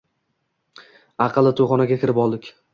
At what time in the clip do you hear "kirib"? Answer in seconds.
2.05-2.27